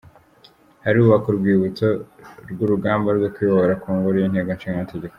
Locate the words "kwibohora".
3.35-3.73